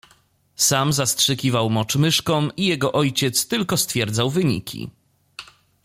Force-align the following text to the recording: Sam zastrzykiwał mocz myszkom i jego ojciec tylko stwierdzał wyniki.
Sam 0.55 0.93
zastrzykiwał 0.93 1.69
mocz 1.69 1.95
myszkom 1.95 2.51
i 2.57 2.65
jego 2.65 2.91
ojciec 2.91 3.47
tylko 3.47 3.77
stwierdzał 3.77 4.29
wyniki. 4.29 4.89